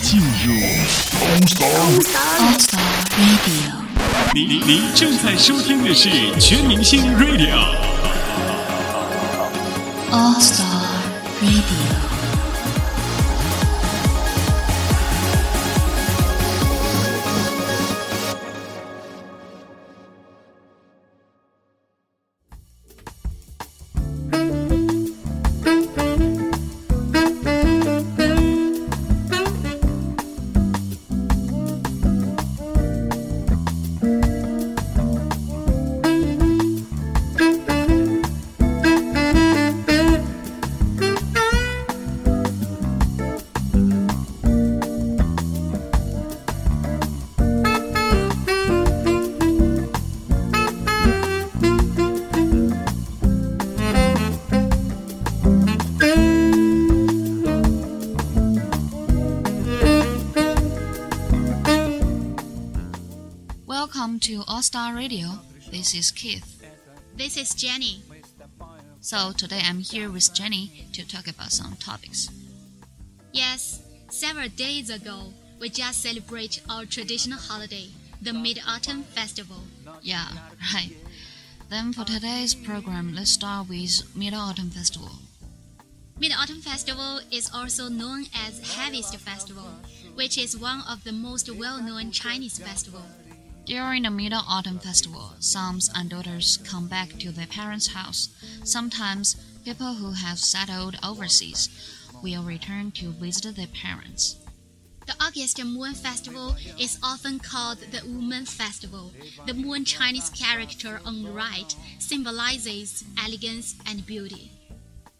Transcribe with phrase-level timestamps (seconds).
[0.00, 0.52] 进入
[1.60, 2.80] All Star
[3.16, 3.72] Radio。
[4.34, 6.08] 您您正在收听的是
[6.40, 7.54] 全明星 Radio。
[10.10, 10.64] All Star
[11.40, 12.13] Radio。
[64.64, 65.40] Star Radio.
[65.70, 66.64] This is Keith.
[67.14, 68.02] This is Jenny.
[69.02, 72.30] So today I'm here with Jenny to talk about some topics.
[73.30, 77.88] Yes, several days ago, we just celebrated our traditional holiday,
[78.22, 79.58] the Mid Autumn Festival.
[80.00, 80.28] Yeah,
[80.72, 80.96] right.
[81.68, 85.10] Then for today's program, let's start with Mid Autumn Festival.
[86.18, 89.68] Mid Autumn Festival is also known as Harvest Festival,
[90.14, 93.04] which is one of the most well known Chinese festivals.
[93.66, 98.28] During the Mid Autumn Festival, sons and daughters come back to their parents' house.
[98.62, 101.70] Sometimes, people who have settled overseas
[102.22, 104.36] will return to visit their parents.
[105.06, 109.12] The August Moon Festival is often called the Woman Festival.
[109.46, 114.50] The moon Chinese character on the right symbolizes elegance and beauty.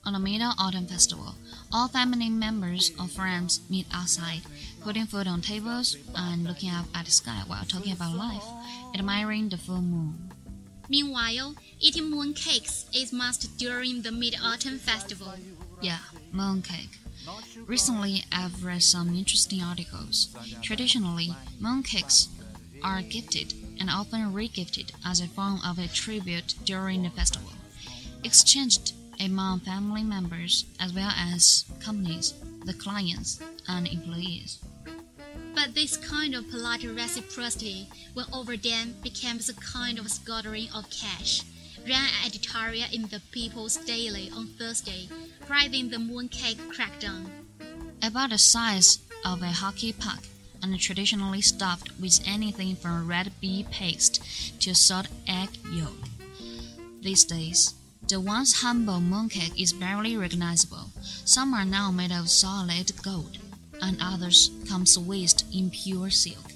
[0.06, 1.34] On the Mid Autumn Festival,
[1.72, 4.42] all family members or friends meet outside,
[4.82, 8.44] putting food on tables and looking up at the sky while talking about life,
[8.94, 10.30] admiring the full moon.
[10.90, 15.32] Meanwhile, eating moon cakes is must during the Mid Autumn Festival.
[15.80, 16.00] Yeah,
[16.32, 16.98] moon cake.
[17.66, 20.36] Recently, I've read some interesting articles.
[20.60, 22.28] Traditionally, moon cakes
[22.82, 27.52] are gifted and often regifted as a form of a tribute during the festival,
[28.22, 34.60] exchanged among family members as well as companies, the clients, and employees.
[35.54, 41.42] But this kind of polite reciprocity, when overdone, becomes a kind of scattering of cash.
[41.86, 45.08] Ran an editorial in the People's Daily on Thursday,
[45.46, 47.26] praising the mooncake crackdown.
[48.02, 50.24] About the size of a hockey puck
[50.62, 54.22] and traditionally stuffed with anything from red bee paste
[54.60, 55.92] to salt egg yolk.
[57.02, 57.74] These days,
[58.08, 60.90] the once humble mooncake is barely recognizable.
[61.24, 63.38] Some are now made of solid gold,
[63.80, 66.52] and others come swathed in pure silk.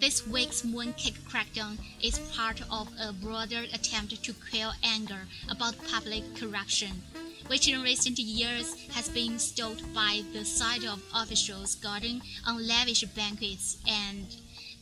[0.00, 6.24] This week's mooncake crackdown is part of a broader attempt to quell anger about public
[6.36, 7.02] corruption,
[7.48, 13.04] which in recent years has been stoked by the sight of officials guarding on lavish
[13.04, 14.26] banquets and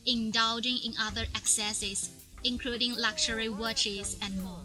[0.05, 2.09] indulging in other excesses,
[2.45, 4.58] including luxury watches and more.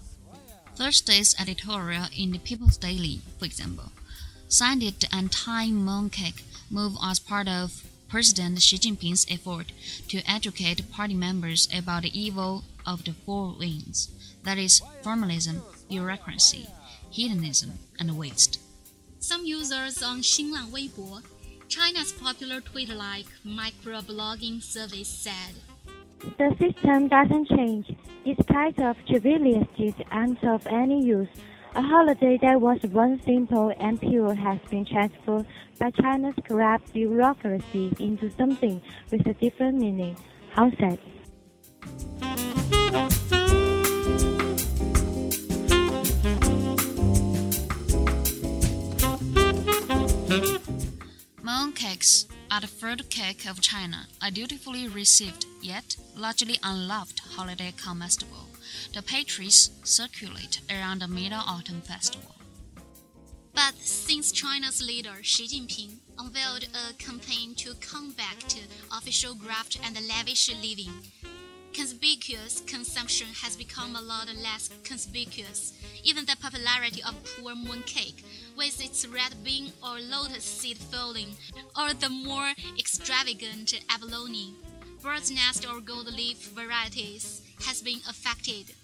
[0.77, 3.93] Thursday's editorial in the People's Daily, for example,
[4.49, 9.73] cited the anti-mooncake move as part of President Xi Jinping's effort
[10.09, 14.11] to educate party members about the evil of the four winds
[14.43, 16.67] that is, formalism, bureaucracy,
[17.11, 18.61] hedonism, and waste.
[19.21, 21.23] Some users on Xinlang Weibo,
[21.69, 25.55] China's popular Twitter-like microblogging service, said,
[26.37, 31.29] The system doesn't change, despite of trivialities and of any use.
[31.77, 35.47] A holiday that was once simple and pure has been transformed
[35.79, 38.81] by China's corrupt bureaucracy into something
[39.11, 40.17] with a different meaning.
[40.51, 40.99] How sad.
[51.43, 58.47] Mooncakes are the fruit cake of China, a dutifully received yet largely unloved holiday comestible.
[58.95, 62.37] The pastries circulate around the Mid Autumn Festival.
[63.53, 68.56] But since China's leader Xi Jinping unveiled a campaign to combat
[68.97, 70.95] official graft and lavish living,
[71.73, 75.73] conspicuous consumption has become a lot less conspicuous.
[76.05, 78.23] Even the popularity of poor mooncake,
[78.56, 81.37] with its red bean or lotus seed filling,
[81.79, 84.55] or the more extravagant abalone,
[85.03, 88.75] bird's nest or gold leaf varieties, has been affected.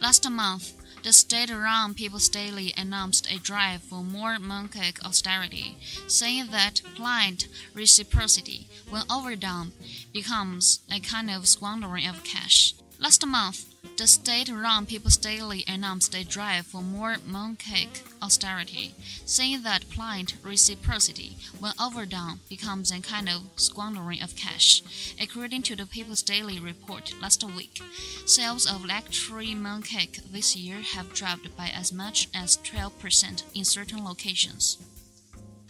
[0.00, 5.76] Last month, the state-run People's Daily announced a drive for more mooncake austerity,
[6.06, 9.72] saying that blind reciprocity, when overdone,
[10.12, 12.74] becomes a kind of squandering of cash.
[12.98, 18.94] Last month, the state-run People's Daily announced a drive for more mooncake austerity,
[19.24, 24.82] saying that blind reciprocity, when overdone, becomes a kind of squandering of cash.
[25.20, 27.80] According to the People's Daily report last week,
[28.26, 34.04] sales of luxury mooncake this year have dropped by as much as 12% in certain
[34.04, 34.78] locations.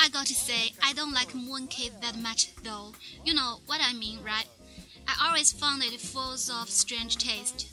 [0.00, 2.92] I got to say, I don't like mooncake that much though.
[3.24, 4.46] You know what I mean, right?
[5.06, 7.68] I always found it full of strange taste.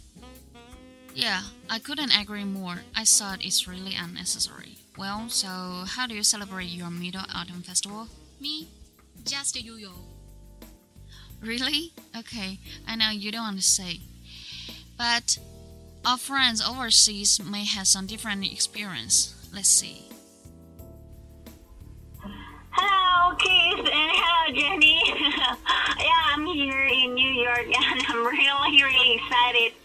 [1.16, 2.82] Yeah, I couldn't agree more.
[2.94, 4.80] I thought it's really unnecessary.
[4.98, 5.48] Well, so
[5.88, 8.10] how do you celebrate your Middle Autumn Festival?
[8.42, 8.68] Me,
[9.24, 9.92] just a yo-yo.
[11.42, 11.94] Really?
[12.18, 14.02] Okay, I know you don't want to say.
[14.98, 15.38] But
[16.04, 19.50] our friends overseas may have some different experience.
[19.54, 20.10] Let's see.
[22.72, 25.02] Hello, Keith, and hello, Jenny.
[25.16, 29.85] yeah, I'm here in New York, and I'm really, really excited.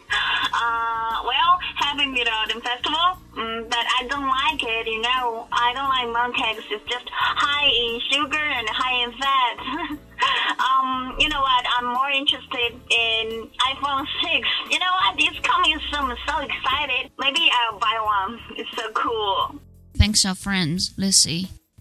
[0.61, 4.87] Uh, well, happy Mid Autumn Festival, mm, but I don't like it.
[4.87, 6.65] You know, I don't like mooncakes.
[6.71, 9.57] It's just high in sugar and high in fat.
[10.61, 11.65] um, you know what?
[11.79, 14.49] I'm more interested in iPhone 6.
[14.71, 15.15] You know what?
[15.17, 16.11] It's coming soon.
[16.11, 17.11] I'm so excited.
[17.19, 18.39] Maybe I'll buy one.
[18.57, 19.61] It's so cool.
[19.97, 20.93] Thanks, our friends.
[20.99, 21.27] Let's.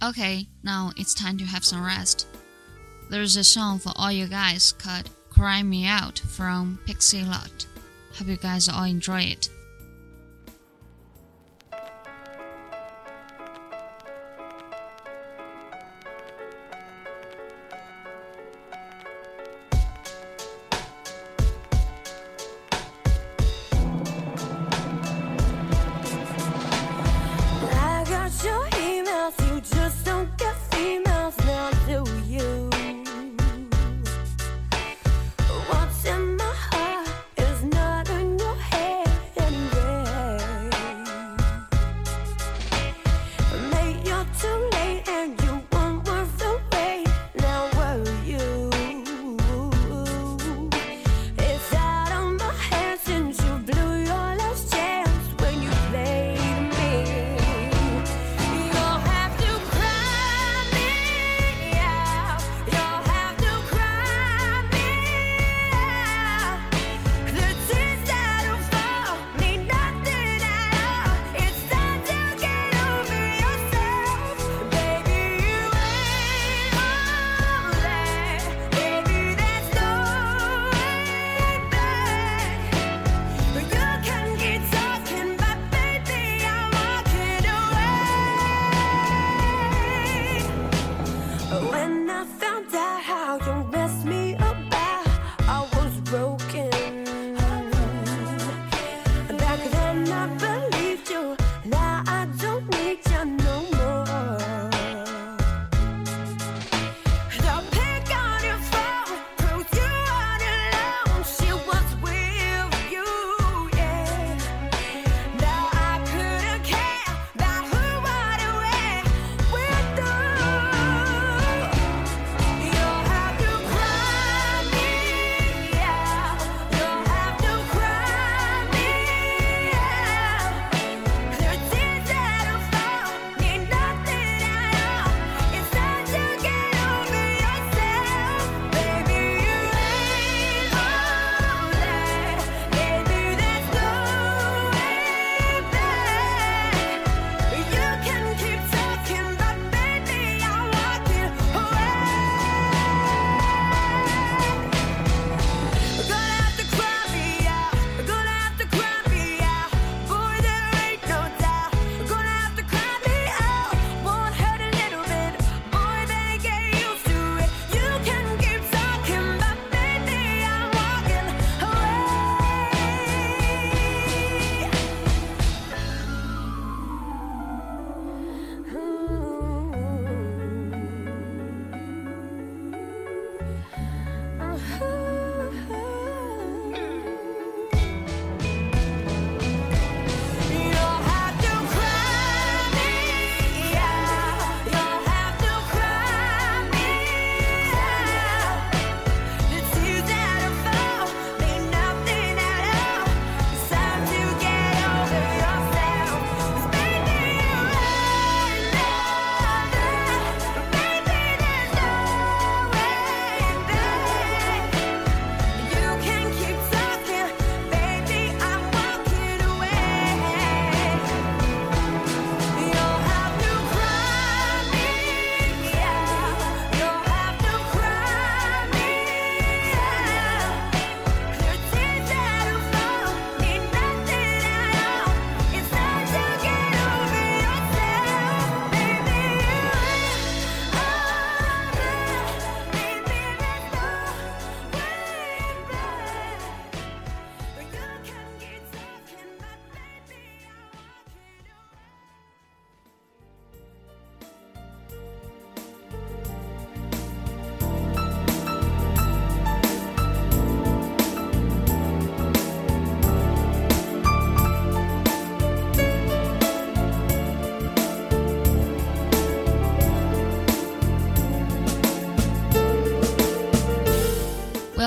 [0.01, 2.27] Okay, now it's time to have some rest.
[3.09, 7.65] There's a song for all you guys called Cry Me Out from Pixie Lott.
[8.15, 9.49] Hope you guys all enjoy it.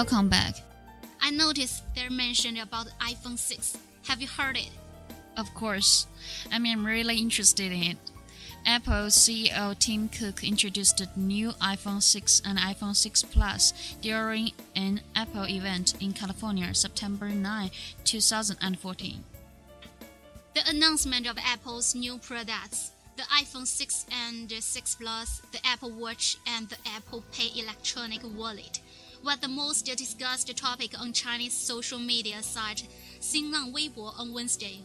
[0.02, 0.56] Welcome back.
[1.20, 3.78] I noticed they're mentioned about iPhone 6.
[4.08, 4.70] Have you heard it?
[5.36, 6.08] Of course,
[6.50, 7.96] I mean, I'm really interested in it.
[8.66, 15.02] Apple CEO Tim Cook introduced the new iPhone 6 and iPhone 6 Plus during an
[15.14, 17.70] Apple event in California, September 9,
[18.02, 19.24] 2014.
[20.54, 26.38] The announcement of Apple's new products, the iPhone 6 and 6 Plus, the Apple Watch,
[26.44, 28.80] and the Apple Pay electronic wallet,
[29.24, 32.86] were the most discussed topic on Chinese social media site
[33.20, 34.80] Xinlang Weibo on Wednesday.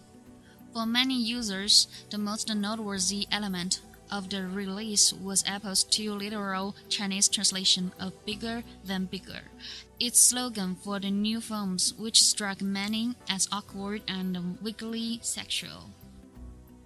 [0.74, 7.27] For many users, the most noteworthy element of the release was Apple's two literal Chinese
[7.27, 9.41] translation of bigger than bigger.
[10.00, 15.89] Its slogan for the new phones, which struck many as awkward and weakly sexual.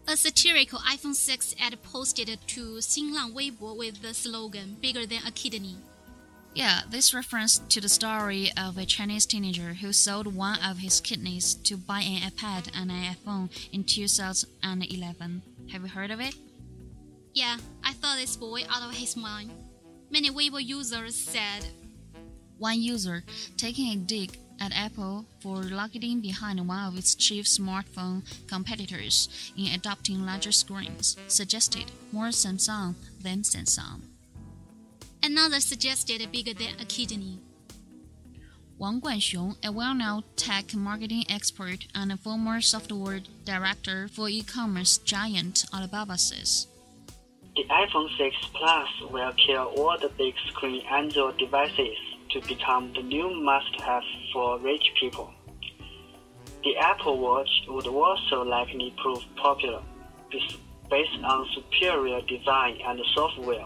[0.07, 5.31] A satirical iPhone 6 ad posted to Xinlang Weibo with the slogan bigger than a
[5.31, 5.75] kidney.
[6.53, 10.99] Yeah, this reference to the story of a Chinese teenager who sold one of his
[10.99, 15.41] kidneys to buy an iPad and an iPhone in 2011.
[15.71, 16.35] Have you heard of it?
[17.33, 17.55] Yeah,
[17.85, 19.51] I thought this boy out of his mind.
[20.09, 21.67] Many Weibo users said,
[22.57, 23.23] One user,
[23.55, 29.73] taking a dig at Apple for lagging behind one of its chief smartphone competitors in
[29.73, 34.10] adopting larger screens, suggested more Samsung than Samsung.
[35.23, 37.39] Another suggested bigger than a kidney.
[38.77, 45.65] Wang Guanxiong, a well-known tech marketing expert and a former software director for e-commerce giant
[45.71, 46.65] Alibaba says,
[47.55, 51.97] The iPhone 6 Plus will kill all the big screen Android devices
[52.31, 55.31] to become the new must-have for rich people.
[56.63, 59.83] The Apple Watch would also likely prove popular
[60.89, 63.65] based on superior design and software.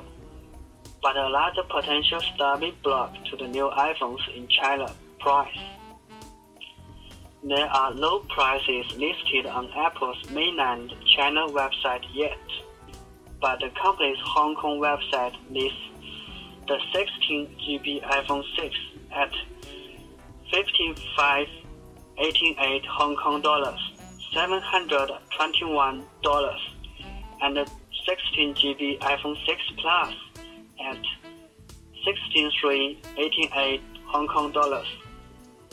[1.05, 5.59] But a larger potential stumbling block to the new iPhones in China price.
[7.43, 12.39] There are no prices listed on Apple's mainland China website yet
[13.45, 15.77] but the company's Hong Kong website lists
[16.67, 18.75] the 16 GB iPhone 6
[19.11, 19.31] at
[20.51, 23.79] 55.88 Hong Kong dollars,
[24.33, 26.59] 721 dollars,
[27.43, 27.69] and the
[28.07, 30.15] 16 GB iPhone 6 Plus
[30.79, 31.01] at
[32.05, 34.87] 16.388 Hong Kong dollars.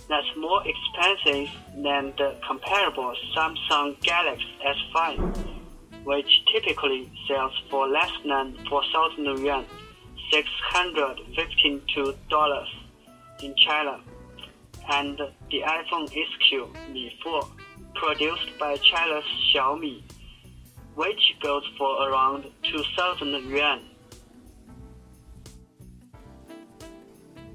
[0.09, 5.53] That's more expensive than the comparable Samsung Galaxy S5
[6.05, 9.65] which typically sells for less than 4,000 yuan,
[10.33, 12.67] $652
[13.43, 14.01] in China,
[14.91, 15.17] and
[15.51, 17.47] the iPhone SQ Mi 4,
[17.95, 19.23] produced by China's
[19.55, 20.03] Xiaomi,
[20.95, 23.81] which goes for around 2,000 yuan.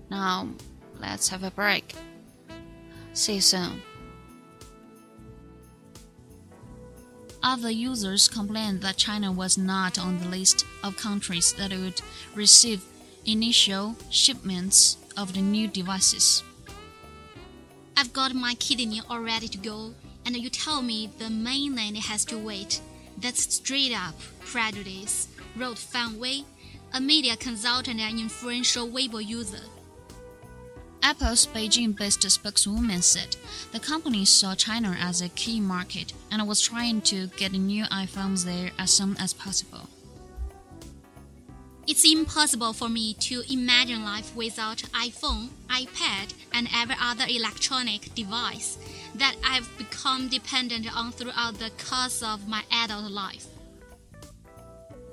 [0.10, 0.50] Now,
[1.00, 1.94] let's have a break.
[3.14, 3.82] See you soon.
[7.44, 12.02] Other users complained that China was not on the list of countries that would
[12.36, 12.84] receive
[13.26, 16.44] initial shipments of the new devices.
[17.96, 19.94] I've got my kidney all ready to go,
[20.26, 22.82] and you tell me the mainland has to wait.
[23.18, 26.44] That's straight up prejudice, wrote Fan Wei,
[26.94, 29.64] a media consultant and influential Weibo user.
[31.08, 33.38] Apple's Beijing based spokeswoman said
[33.72, 38.44] the company saw China as a key market and was trying to get new iPhones
[38.44, 39.88] there as soon as possible.
[41.88, 48.78] It's impossible for me to imagine life without iPhone, iPad, and every other electronic device
[49.16, 53.46] that I've become dependent on throughout the course of my adult life.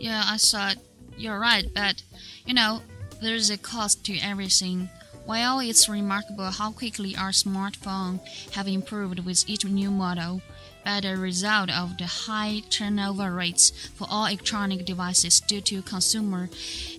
[0.00, 0.78] Yeah, I thought
[1.16, 2.02] you're right, but
[2.44, 2.82] you know,
[3.22, 4.90] there's a cost to everything.
[5.24, 8.20] While it's remarkable how quickly our smartphones
[8.52, 10.42] have improved with each new model,
[10.84, 16.50] as a result of the high turnover rates for all electronic devices due to consumer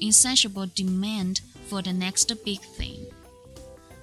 [0.02, 3.06] insatiable demand for the next big thing.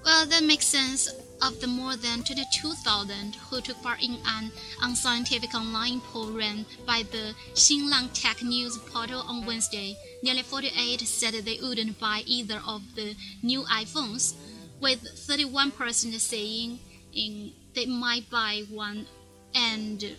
[0.05, 1.13] Well, that makes sense
[1.43, 7.03] of the more than 22,000 who took part in an unscientific online poll run by
[7.11, 9.97] the Xinlang Tech News portal on Wednesday.
[10.23, 14.35] Nearly 48 said they wouldn't buy either of the new iPhones,
[14.81, 16.79] with 31% saying
[17.15, 19.07] in, they might buy one
[19.55, 20.17] and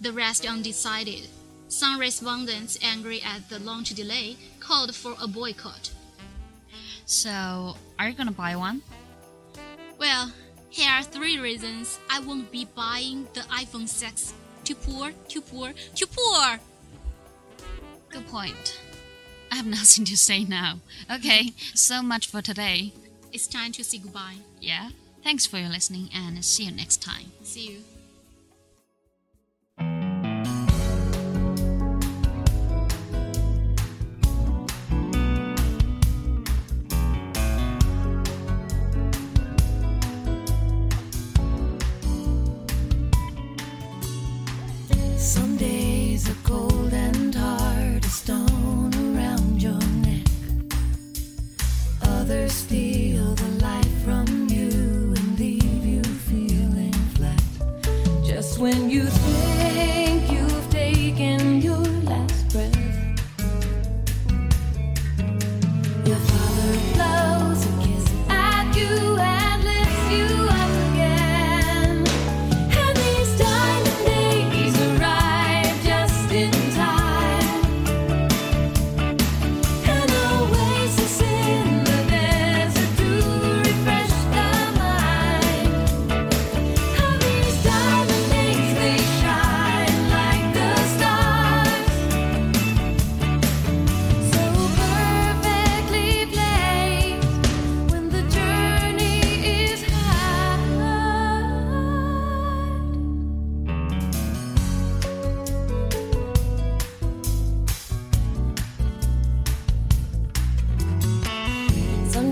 [0.00, 1.28] the rest undecided.
[1.68, 5.90] Some respondents, angry at the launch delay, called for a boycott.
[7.04, 8.82] So, are you gonna buy one?
[9.98, 10.32] Well,
[10.70, 14.32] here are three reasons I won't be buying the iPhone 6.
[14.62, 16.60] Too poor, too poor, too poor!
[18.08, 18.80] Good point.
[19.50, 20.78] I have nothing to say now.
[21.12, 22.92] Okay, so much for today.
[23.32, 24.36] It's time to say goodbye.
[24.60, 24.90] Yeah?
[25.24, 27.32] Thanks for your listening and see you next time.
[27.42, 27.78] See you.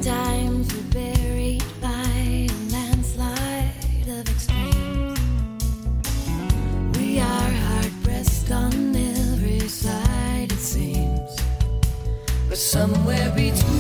[0.01, 5.19] Sometimes we're buried by a landslide of extremes.
[6.97, 11.37] We are hard pressed on every side, it seems.
[12.49, 13.78] But somewhere between.